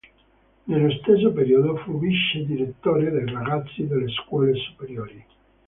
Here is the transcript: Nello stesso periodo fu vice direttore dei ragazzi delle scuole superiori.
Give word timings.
Nello 0.63 0.89
stesso 0.89 1.31
periodo 1.31 1.75
fu 1.75 1.99
vice 1.99 2.43
direttore 2.47 3.11
dei 3.11 3.29
ragazzi 3.31 3.85
delle 3.85 4.09
scuole 4.09 4.55
superiori. 4.55 5.23